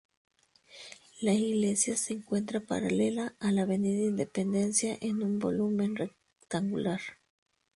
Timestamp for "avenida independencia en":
3.61-5.21